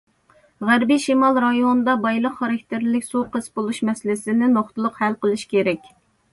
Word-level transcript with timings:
غەربىي 0.69 1.01
شىمال 1.03 1.37
رايونىدا 1.45 1.95
بايلىق 2.07 2.39
خاراكتېرلىك 2.41 3.07
سۇ 3.11 3.23
قىس 3.37 3.53
بولۇش 3.61 3.85
مەسىلىسىنى 3.93 4.53
نۇقتىلىق 4.59 5.01
ھەل 5.07 5.23
قىلىش 5.23 5.49
كېرەك. 5.57 5.97